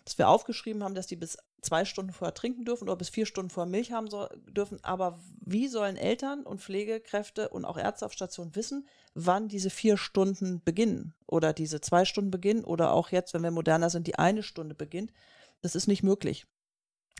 [0.03, 3.25] dass wir aufgeschrieben haben, dass die bis zwei Stunden vorher trinken dürfen oder bis vier
[3.25, 4.83] Stunden vorher Milch haben so, dürfen.
[4.83, 9.97] Aber wie sollen Eltern und Pflegekräfte und auch Ärzte auf Station wissen, wann diese vier
[9.97, 14.17] Stunden beginnen oder diese zwei Stunden beginnen oder auch jetzt, wenn wir moderner sind, die
[14.17, 15.13] eine Stunde beginnt?
[15.61, 16.47] Das ist nicht möglich.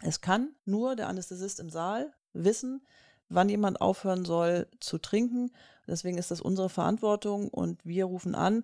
[0.01, 2.85] Es kann nur der Anästhesist im Saal wissen,
[3.29, 5.51] wann jemand aufhören soll zu trinken.
[5.87, 8.63] Deswegen ist das unsere Verantwortung und wir rufen an.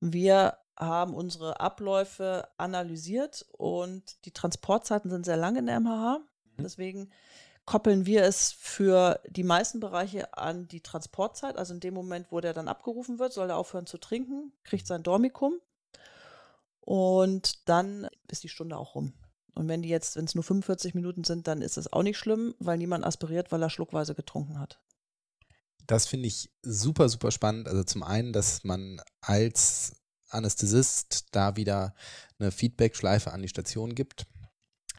[0.00, 6.18] Wir haben unsere Abläufe analysiert und die Transportzeiten sind sehr lang in der MHH.
[6.18, 6.62] Mhm.
[6.62, 7.10] Deswegen
[7.64, 11.56] koppeln wir es für die meisten Bereiche an die Transportzeit.
[11.56, 14.86] Also in dem Moment, wo der dann abgerufen wird, soll er aufhören zu trinken, kriegt
[14.86, 15.60] sein Dormikum
[16.80, 19.12] und dann ist die Stunde auch rum.
[19.54, 22.18] Und wenn die jetzt, wenn es nur 45 Minuten sind, dann ist das auch nicht
[22.18, 24.80] schlimm, weil niemand aspiriert, weil er schluckweise getrunken hat.
[25.86, 27.68] Das finde ich super, super spannend.
[27.68, 29.96] Also zum einen, dass man als
[30.28, 31.94] Anästhesist da wieder
[32.38, 34.26] eine Feedback-Schleife an die Station gibt.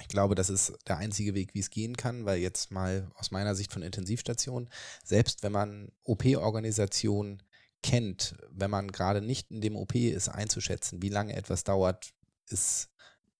[0.01, 3.31] Ich glaube, das ist der einzige Weg, wie es gehen kann, weil jetzt mal aus
[3.31, 4.69] meiner Sicht von Intensivstationen,
[5.03, 7.41] selbst wenn man OP-Organisation
[7.81, 12.13] kennt, wenn man gerade nicht in dem OP ist, einzuschätzen, wie lange etwas dauert,
[12.47, 12.89] ist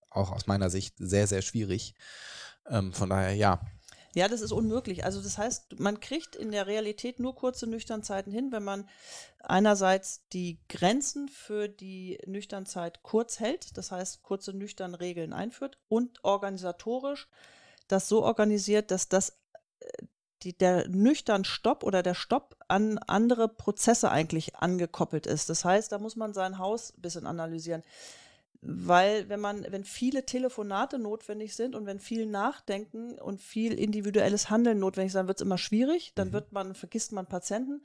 [0.09, 1.93] auch aus meiner Sicht sehr, sehr schwierig.
[2.69, 3.61] Ähm, von daher, ja,
[4.15, 5.05] ja, das ist unmöglich.
[5.05, 8.87] Also das heißt, man kriegt in der Realität nur kurze Nüchternzeiten hin, wenn man
[9.39, 17.27] einerseits die Grenzen für die Nüchternzeit kurz hält, das heißt kurze Nüchternregeln einführt und organisatorisch
[17.87, 19.37] das so organisiert, dass das
[19.79, 20.05] äh,
[20.43, 25.49] die, der nüchtern Stopp oder der Stopp an andere Prozesse eigentlich angekoppelt ist.
[25.49, 27.81] Das heißt, da muss man sein Haus ein bisschen analysieren.
[28.61, 34.49] Weil wenn man, wenn viele Telefonate notwendig sind und wenn viel Nachdenken und viel individuelles
[34.49, 36.33] Handeln notwendig dann wird es immer schwierig, dann mhm.
[36.33, 37.83] wird man, vergisst man Patienten.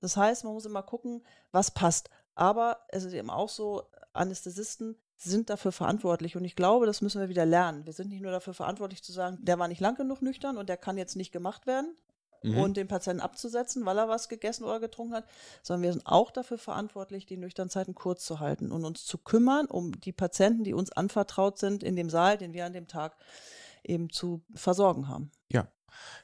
[0.00, 2.10] Das heißt, man muss immer gucken, was passt.
[2.34, 6.36] Aber es ist eben auch so, Anästhesisten sind dafür verantwortlich.
[6.36, 7.84] Und ich glaube, das müssen wir wieder lernen.
[7.84, 10.68] Wir sind nicht nur dafür verantwortlich zu sagen, der war nicht lang genug nüchtern und
[10.68, 11.94] der kann jetzt nicht gemacht werden,
[12.42, 12.58] mhm.
[12.58, 15.24] und den Patienten abzusetzen, weil er was gegessen oder getrunken hat,
[15.62, 19.66] sondern wir sind auch dafür verantwortlich, die Nüchternzeiten kurz zu halten und uns zu kümmern
[19.66, 23.16] um die Patienten, die uns anvertraut sind in dem Saal, den wir an dem Tag
[23.84, 25.30] eben zu versorgen haben.
[25.50, 25.68] Ja.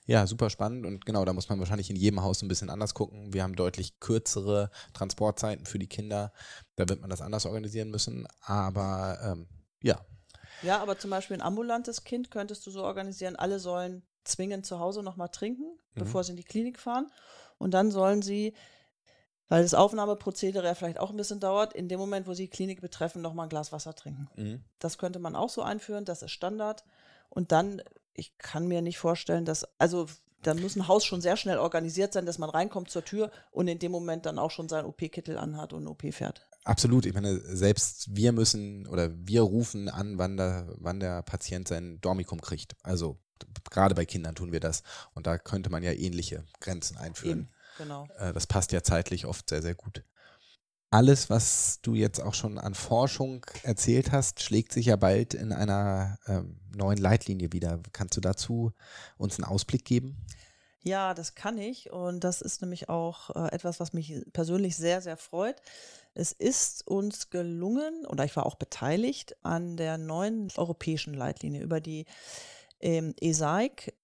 [0.07, 2.95] Ja, super spannend und genau, da muss man wahrscheinlich in jedem Haus ein bisschen anders
[2.95, 3.33] gucken.
[3.33, 6.33] Wir haben deutlich kürzere Transportzeiten für die Kinder.
[6.77, 9.49] Da wird man das anders organisieren müssen, aber ähm,
[9.83, 10.01] ja.
[10.63, 14.79] Ja, aber zum Beispiel ein ambulantes Kind könntest du so organisieren, alle sollen zwingend zu
[14.79, 16.01] Hause nochmal trinken, mhm.
[16.01, 17.11] bevor sie in die Klinik fahren.
[17.59, 18.55] Und dann sollen sie,
[19.49, 22.51] weil das Aufnahmeprozedere ja vielleicht auch ein bisschen dauert, in dem Moment, wo sie die
[22.51, 24.29] Klinik betreffen, nochmal ein Glas Wasser trinken.
[24.37, 24.65] Mhm.
[24.79, 26.85] Das könnte man auch so einführen, das ist Standard.
[27.29, 27.83] Und dann,
[28.15, 30.07] ich kann mir nicht vorstellen, dass, also
[30.43, 33.69] dann muss ein Haus schon sehr schnell organisiert sein, dass man reinkommt zur Tür und
[33.69, 36.47] in dem Moment dann auch schon seinen OP-Kittel anhat und OP fährt.
[36.65, 37.07] Absolut.
[37.07, 42.01] Ich meine, selbst wir müssen oder wir rufen an, wann der, wann der Patient sein
[42.01, 42.77] Dormikum kriegt.
[42.83, 43.19] Also
[43.71, 44.83] gerade bei Kindern tun wir das.
[45.15, 47.41] Und da könnte man ja ähnliche Grenzen einführen.
[47.41, 48.09] Eben, genau.
[48.19, 50.03] Äh, das passt ja zeitlich oft sehr, sehr gut.
[50.91, 55.53] Alles, was du jetzt auch schon an Forschung erzählt hast, schlägt sich ja bald in
[55.53, 57.81] einer ähm, neuen Leitlinie wieder.
[57.93, 58.73] Kannst du dazu
[59.19, 60.17] uns einen Ausblick geben?
[60.83, 61.91] Ja, das kann ich.
[61.91, 65.61] Und das ist nämlich auch äh, etwas, was mich persönlich sehr, sehr freut.
[66.15, 71.81] Es ist uns gelungen, oder ich war auch beteiligt an der neuen europäischen Leitlinie über
[71.81, 72.07] die
[72.81, 73.95] ähm, ESAIC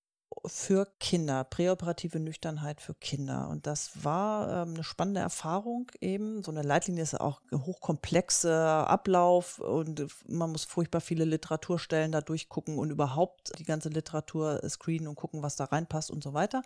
[0.47, 3.49] für Kinder, präoperative Nüchternheit für Kinder.
[3.49, 6.43] Und das war ähm, eine spannende Erfahrung eben.
[6.43, 12.21] So eine Leitlinie ist auch ein hochkomplexer Ablauf und man muss furchtbar viele Literaturstellen da
[12.21, 16.63] durchgucken und überhaupt die ganze Literatur screenen und gucken, was da reinpasst und so weiter.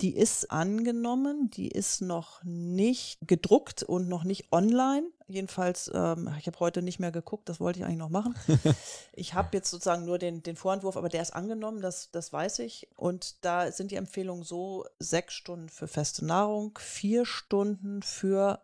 [0.00, 5.08] Die ist angenommen, die ist noch nicht gedruckt und noch nicht online.
[5.26, 8.34] Jedenfalls, ähm, ich habe heute nicht mehr geguckt, das wollte ich eigentlich noch machen.
[9.12, 12.60] ich habe jetzt sozusagen nur den, den Vorentwurf, aber der ist angenommen, das, das weiß
[12.60, 12.88] ich.
[12.96, 18.62] Und da sind die Empfehlungen so, sechs Stunden für feste Nahrung, vier Stunden für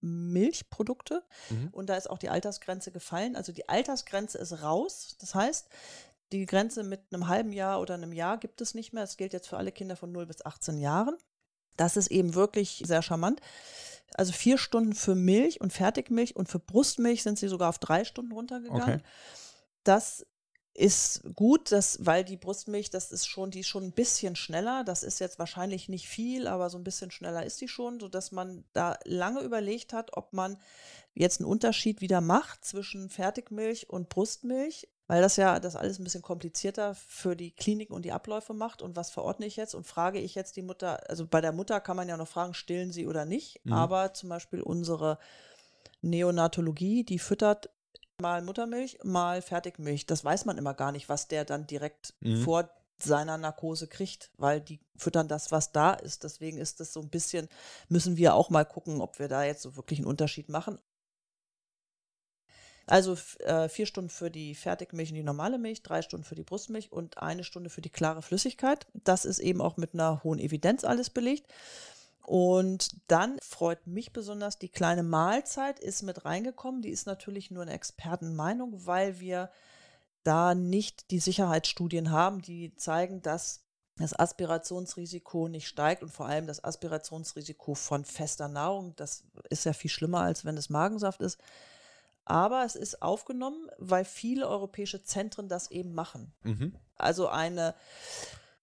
[0.00, 1.24] Milchprodukte.
[1.50, 1.68] Mhm.
[1.72, 3.36] Und da ist auch die Altersgrenze gefallen.
[3.36, 5.16] Also die Altersgrenze ist raus.
[5.20, 5.68] Das heißt,
[6.32, 9.04] die Grenze mit einem halben Jahr oder einem Jahr gibt es nicht mehr.
[9.04, 11.16] Es gilt jetzt für alle Kinder von 0 bis 18 Jahren.
[11.76, 13.40] Das ist eben wirklich sehr charmant.
[14.14, 18.04] Also vier Stunden für Milch und Fertigmilch und für Brustmilch sind sie sogar auf drei
[18.04, 19.00] Stunden runtergegangen.
[19.00, 19.08] Okay.
[19.84, 20.26] Das
[20.74, 24.84] ist gut, dass, weil die Brustmilch, das ist schon, die ist schon ein bisschen schneller.
[24.84, 28.32] Das ist jetzt wahrscheinlich nicht viel, aber so ein bisschen schneller ist die schon, sodass
[28.32, 30.56] man da lange überlegt hat, ob man
[31.14, 36.04] jetzt einen Unterschied wieder macht zwischen Fertigmilch und Brustmilch weil das ja das alles ein
[36.04, 38.82] bisschen komplizierter für die Kliniken und die Abläufe macht.
[38.82, 41.00] Und was verordne ich jetzt und frage ich jetzt die Mutter?
[41.08, 43.64] Also bei der Mutter kann man ja noch fragen, stillen sie oder nicht.
[43.64, 43.72] Mhm.
[43.72, 45.18] Aber zum Beispiel unsere
[46.02, 47.70] Neonatologie, die füttert
[48.20, 50.06] mal Muttermilch, mal Fertigmilch.
[50.06, 52.42] Das weiß man immer gar nicht, was der dann direkt mhm.
[52.42, 52.70] vor
[53.02, 56.24] seiner Narkose kriegt, weil die füttern das, was da ist.
[56.24, 57.48] Deswegen ist das so ein bisschen,
[57.88, 60.78] müssen wir auch mal gucken, ob wir da jetzt so wirklich einen Unterschied machen.
[62.88, 66.42] Also äh, vier Stunden für die Fertigmilch und die normale Milch, drei Stunden für die
[66.42, 68.86] Brustmilch und eine Stunde für die klare Flüssigkeit.
[68.94, 71.46] Das ist eben auch mit einer hohen Evidenz alles belegt.
[72.22, 76.82] Und dann freut mich besonders, die kleine Mahlzeit ist mit reingekommen.
[76.82, 79.50] Die ist natürlich nur eine Expertenmeinung, weil wir
[80.24, 83.64] da nicht die Sicherheitsstudien haben, die zeigen, dass
[83.96, 89.72] das Aspirationsrisiko nicht steigt und vor allem das Aspirationsrisiko von fester Nahrung, das ist ja
[89.72, 91.38] viel schlimmer, als wenn es Magensaft ist,
[92.28, 96.32] aber es ist aufgenommen, weil viele europäische Zentren das eben machen.
[96.42, 96.74] Mhm.
[96.96, 97.74] Also eine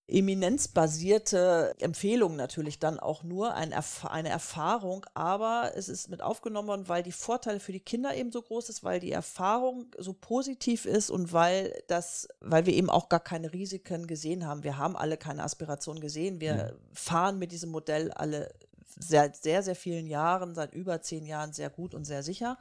[0.08, 6.68] eminenzbasierte Empfehlung natürlich dann auch nur ein Erf eine Erfahrung, aber es ist mit aufgenommen
[6.68, 10.14] worden, weil die Vorteile für die Kinder eben so groß ist, weil die Erfahrung so
[10.14, 14.64] positiv ist und weil das, weil wir eben auch gar keine Risiken gesehen haben.
[14.64, 16.40] Wir haben alle keine Aspiration gesehen.
[16.40, 16.72] Wir ja.
[16.94, 18.54] fahren mit diesem Modell alle
[19.00, 22.58] seit sehr, sehr vielen Jahren, seit über zehn Jahren sehr gut und sehr sicher.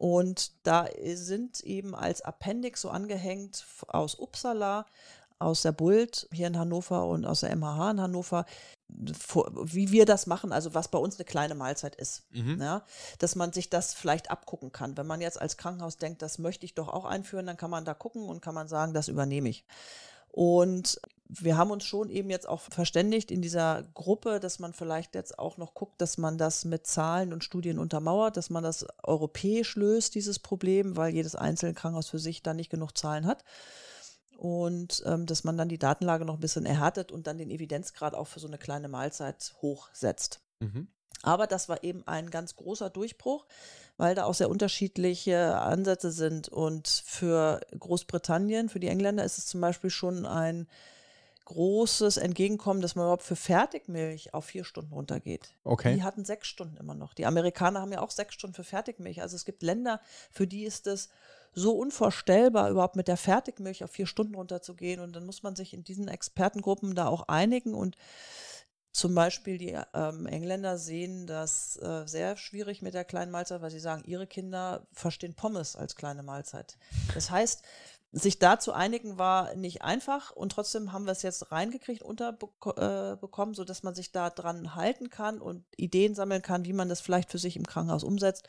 [0.00, 4.86] Und da sind eben als Appendix so angehängt aus Uppsala
[5.38, 8.46] aus der Bult hier in Hannover und aus der MHH in Hannover,
[8.88, 12.24] wie wir das machen, also was bei uns eine kleine Mahlzeit ist.
[12.30, 12.62] Mhm.
[12.62, 12.82] Ja,
[13.18, 14.96] dass man sich das vielleicht abgucken kann.
[14.96, 17.84] Wenn man jetzt als Krankenhaus denkt, das möchte ich doch auch einführen, dann kann man
[17.84, 19.66] da gucken und kann man sagen, das übernehme ich.
[20.28, 20.98] Und
[21.38, 25.38] wir haben uns schon eben jetzt auch verständigt in dieser Gruppe, dass man vielleicht jetzt
[25.38, 29.76] auch noch guckt, dass man das mit Zahlen und Studien untermauert, dass man das europäisch
[29.76, 33.44] löst, dieses Problem, weil jedes einzelne Krankenhaus für sich da nicht genug Zahlen hat
[34.40, 38.14] und ähm, dass man dann die Datenlage noch ein bisschen erhärtet und dann den Evidenzgrad
[38.14, 40.40] auch für so eine kleine Mahlzeit hochsetzt.
[40.60, 40.88] Mhm.
[41.22, 43.44] Aber das war eben ein ganz großer Durchbruch,
[43.98, 46.48] weil da auch sehr unterschiedliche Ansätze sind.
[46.48, 50.66] Und für Großbritannien, für die Engländer ist es zum Beispiel schon ein
[51.50, 55.48] großes Entgegenkommen, dass man überhaupt für Fertigmilch auf vier Stunden runtergeht.
[55.64, 55.96] Okay.
[55.96, 57.12] Die hatten sechs Stunden immer noch.
[57.12, 59.20] Die Amerikaner haben ja auch sechs Stunden für Fertigmilch.
[59.20, 61.08] Also es gibt Länder, für die ist es
[61.52, 65.00] so unvorstellbar, überhaupt mit der Fertigmilch auf vier Stunden runterzugehen.
[65.00, 67.74] Und dann muss man sich in diesen Expertengruppen da auch einigen.
[67.74, 67.96] Und
[68.92, 73.72] zum Beispiel die ähm, Engländer sehen das äh, sehr schwierig mit der kleinen Mahlzeit, weil
[73.72, 76.78] sie sagen, ihre Kinder verstehen Pommes als kleine Mahlzeit.
[77.12, 77.64] Das heißt,
[78.12, 83.52] sich da zu einigen war nicht einfach und trotzdem haben wir es jetzt reingekriegt, unterbekommen,
[83.52, 87.00] äh, sodass man sich da dran halten kann und Ideen sammeln kann, wie man das
[87.00, 88.48] vielleicht für sich im Krankenhaus umsetzt.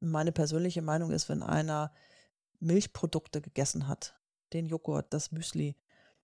[0.00, 1.92] Und meine persönliche Meinung ist, wenn einer
[2.60, 4.14] Milchprodukte gegessen hat,
[4.54, 5.76] den Joghurt, das Müsli,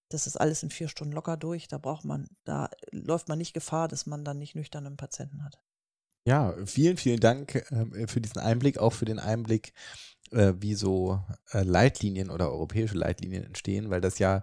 [0.09, 1.69] das ist alles in vier Stunden locker durch.
[1.69, 5.61] Da braucht man, da läuft man nicht Gefahr, dass man dann nicht nüchternen Patienten hat.
[6.25, 9.73] Ja, vielen, vielen Dank äh, für diesen Einblick, auch für den Einblick,
[10.33, 11.21] äh, wie so
[11.53, 14.43] äh, Leitlinien oder europäische Leitlinien entstehen, weil das ja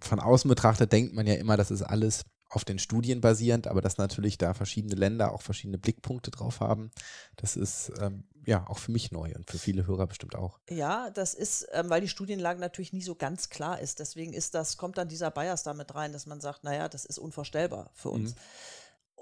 [0.00, 3.80] von außen betrachtet denkt man ja immer, das ist alles auf den Studien basierend, aber
[3.80, 6.90] dass natürlich da verschiedene Länder auch verschiedene Blickpunkte drauf haben,
[7.36, 10.58] das ist ähm, ja auch für mich neu und für viele Hörer bestimmt auch.
[10.68, 14.00] Ja, das ist, ähm, weil die Studienlage natürlich nie so ganz klar ist.
[14.00, 17.04] Deswegen ist das, kommt dann dieser Bias da mit rein, dass man sagt, naja, das
[17.04, 18.34] ist unvorstellbar für uns.
[18.34, 18.40] Mhm.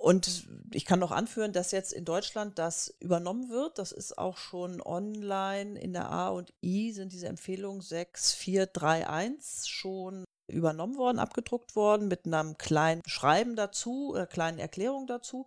[0.00, 3.78] Und ich kann noch anführen, dass jetzt in Deutschland das übernommen wird.
[3.78, 10.24] Das ist auch schon online in der A und I sind diese Empfehlungen 6431 schon
[10.48, 15.46] übernommen worden, abgedruckt worden mit einem kleinen Schreiben dazu, einer kleinen Erklärung dazu.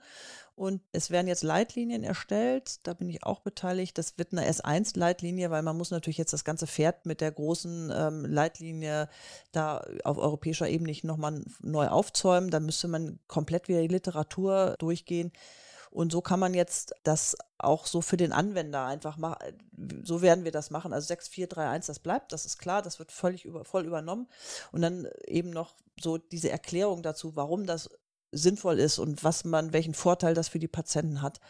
[0.56, 3.98] Und es werden jetzt Leitlinien erstellt, da bin ich auch beteiligt.
[3.98, 7.92] Das wird eine S1-Leitlinie, weil man muss natürlich jetzt das ganze Pferd mit der großen
[7.94, 9.10] ähm, Leitlinie
[9.52, 12.52] da auf europäischer Ebene nicht nochmal neu aufzäumen.
[12.52, 15.32] Da müsste man komplett wieder die Literatur durchgehen.
[15.92, 19.38] Und so kann man jetzt das auch so für den Anwender einfach machen.
[20.04, 20.94] So werden wir das machen.
[20.94, 24.28] Also 6431, das bleibt, das ist klar, das wird völlig über, voll übernommen.
[24.72, 27.90] Und dann eben noch so diese Erklärung dazu, warum das
[28.32, 31.42] sinnvoll ist und was man, welchen Vorteil das für die Patienten hat.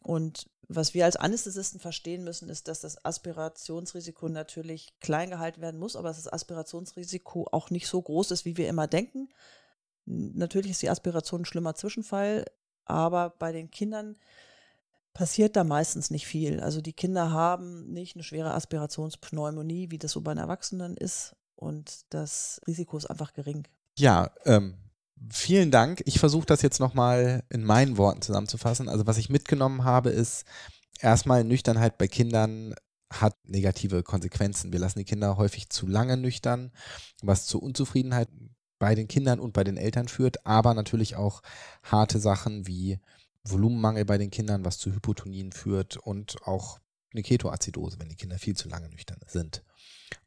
[0.00, 5.78] Und was wir als Anästhesisten verstehen müssen, ist, dass das Aspirationsrisiko natürlich klein gehalten werden
[5.78, 9.28] muss, aber dass das Aspirationsrisiko auch nicht so groß ist, wie wir immer denken.
[10.06, 12.46] Natürlich ist die Aspiration ein schlimmer Zwischenfall,
[12.84, 14.16] aber bei den Kindern
[15.12, 16.60] passiert da meistens nicht viel.
[16.60, 21.36] Also die Kinder haben nicht eine schwere Aspirationspneumonie, wie das so bei den Erwachsenen ist.
[21.54, 23.66] Und das Risiko ist einfach gering.
[23.96, 24.74] Ja, ähm,
[25.30, 26.02] vielen Dank.
[26.04, 28.88] Ich versuche das jetzt nochmal in meinen Worten zusammenzufassen.
[28.88, 30.44] Also was ich mitgenommen habe, ist
[31.00, 32.74] erstmal Nüchternheit bei Kindern
[33.12, 34.72] hat negative Konsequenzen.
[34.72, 36.72] Wir lassen die Kinder häufig zu lange nüchtern,
[37.22, 38.28] was zu Unzufriedenheit
[38.84, 41.40] bei den Kindern und bei den Eltern führt, aber natürlich auch
[41.84, 42.98] harte Sachen wie
[43.42, 46.80] Volumenmangel bei den Kindern, was zu Hypotonien führt und auch
[47.14, 49.64] eine Ketoazidose, wenn die Kinder viel zu lange nüchtern sind.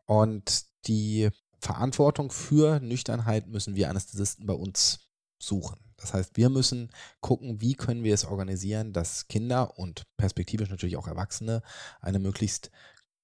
[0.05, 5.77] Und die Verantwortung für Nüchternheit müssen wir Anästhesisten bei uns suchen.
[5.97, 6.89] Das heißt, wir müssen
[7.19, 11.61] gucken, wie können wir es organisieren, dass Kinder und perspektivisch natürlich auch Erwachsene
[12.01, 12.71] eine möglichst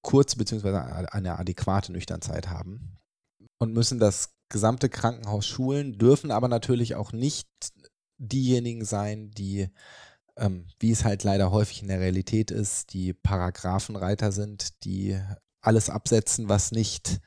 [0.00, 1.08] kurze bzw.
[1.08, 2.98] eine adäquate Nüchternzeit haben
[3.58, 7.48] und müssen das gesamte Krankenhaus schulen, dürfen aber natürlich auch nicht
[8.18, 9.68] diejenigen sein, die,
[10.36, 15.18] ähm, wie es halt leider häufig in der Realität ist, die Paragraphenreiter sind, die
[15.60, 17.20] alles absetzen, was nicht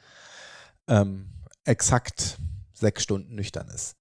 [0.88, 1.30] ähm,
[1.66, 2.38] exakt
[2.74, 3.98] sechs Stunden nüchtern ist.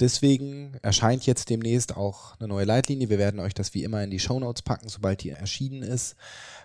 [0.00, 3.10] Deswegen erscheint jetzt demnächst auch eine neue Leitlinie.
[3.10, 6.16] Wir werden euch das wie immer in die Shownotes packen, sobald die erschienen ist.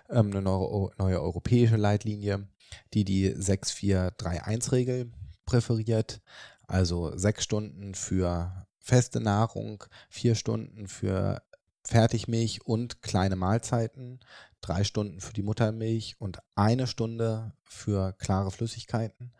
[0.08, 2.48] Ähm, eine neue, neue europäische Leitlinie,
[2.94, 5.10] die die 6431-Regel
[5.44, 6.20] präferiert.
[6.66, 11.42] Also sechs Stunden für feste Nahrung, vier Stunden für
[11.84, 14.20] Fertigmilch und kleine Mahlzeiten,
[14.60, 19.32] drei Stunden für die Muttermilch und eine Stunde für klare Flüssigkeiten.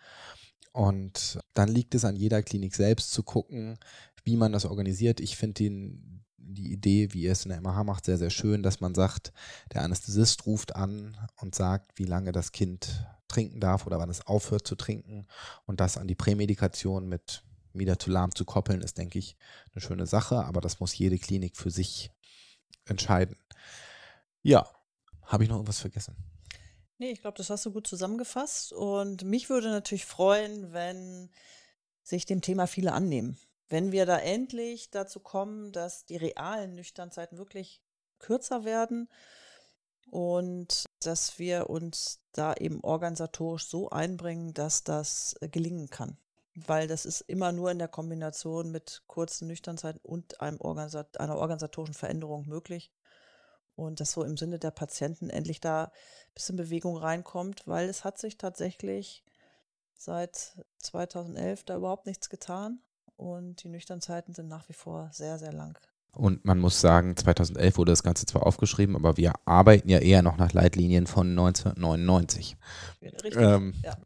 [0.72, 3.78] Und dann liegt es an jeder Klinik selbst zu gucken,
[4.24, 5.20] wie man das organisiert.
[5.20, 8.62] Ich finde den die Idee, wie ihr es in der MH macht, sehr, sehr schön,
[8.62, 9.32] dass man sagt,
[9.72, 14.26] der Anästhesist ruft an und sagt, wie lange das Kind trinken darf oder wann es
[14.26, 15.26] aufhört zu trinken
[15.66, 19.36] und das an die Prämedikation mit Midazolam zu koppeln, ist, denke ich,
[19.72, 22.10] eine schöne Sache, aber das muss jede Klinik für sich
[22.86, 23.36] entscheiden.
[24.42, 24.68] Ja,
[25.22, 26.16] habe ich noch irgendwas vergessen?
[26.98, 31.30] Nee, ich glaube, das hast du gut zusammengefasst und mich würde natürlich freuen, wenn
[32.02, 33.38] sich dem Thema viele annehmen.
[33.68, 37.82] Wenn wir da endlich dazu kommen, dass die realen Nüchternzeiten wirklich
[38.18, 39.08] kürzer werden
[40.10, 46.18] und dass wir uns da eben organisatorisch so einbringen, dass das äh, gelingen kann.
[46.54, 51.36] Weil das ist immer nur in der Kombination mit kurzen Nüchternzeiten und einem Organisat einer
[51.36, 52.92] organisatorischen Veränderung möglich.
[53.74, 58.04] Und dass so im Sinne der Patienten endlich da ein bisschen Bewegung reinkommt, weil es
[58.04, 59.22] hat sich tatsächlich
[59.94, 62.80] seit 2011 da überhaupt nichts getan
[63.16, 65.78] und die Nüchternzeiten sind nach wie vor sehr, sehr lang.
[66.16, 70.22] Und man muss sagen, 2011 wurde das Ganze zwar aufgeschrieben, aber wir arbeiten ja eher
[70.22, 72.56] noch nach Leitlinien von 1999.
[73.02, 73.96] Richtig, ähm, ja.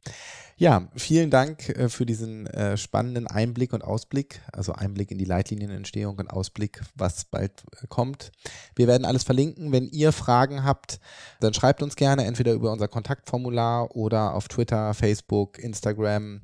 [0.56, 0.88] ja.
[0.96, 6.18] vielen Dank äh, für diesen äh, spannenden Einblick und Ausblick, also Einblick in die Leitlinienentstehung
[6.18, 8.32] und Ausblick, was bald äh, kommt.
[8.74, 9.70] Wir werden alles verlinken.
[9.70, 10.98] Wenn ihr Fragen habt,
[11.38, 16.40] dann schreibt uns gerne entweder über unser Kontaktformular oder auf Twitter, Facebook, Instagram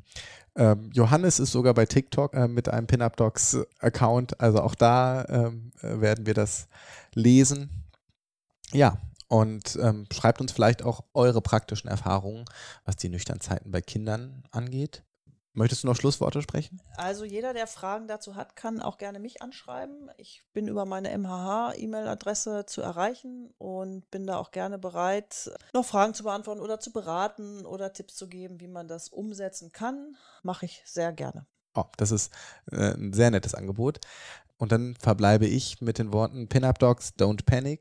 [0.57, 4.41] ähm, Johannes ist sogar bei TikTok äh, mit einem Pinup Docs Account.
[4.41, 6.69] Also auch da ähm, äh, werden wir das
[7.15, 7.71] lesen.
[8.73, 8.99] Ja,
[9.29, 12.45] und ähm, schreibt uns vielleicht auch eure praktischen Erfahrungen,
[12.85, 15.03] was die Nüchternzeiten bei Kindern angeht.
[15.57, 16.83] Möchtest du noch Schlussworte sprechen?
[16.99, 20.11] Also jeder, der Fragen dazu hat, kann auch gerne mich anschreiben.
[20.19, 26.13] Ich bin über meine MHH-E-Mail-Adresse zu erreichen und bin da auch gerne bereit, noch Fragen
[26.13, 30.19] zu beantworten oder zu beraten oder Tipps zu geben, wie man das umsetzen kann.
[30.43, 31.47] Mache ich sehr gerne.
[31.75, 32.35] Oh, das ist
[32.71, 34.01] äh, ein sehr nettes Angebot.
[34.59, 37.75] Und dann verbleibe ich mit den Worten Pin-Up Dogs, don't panic.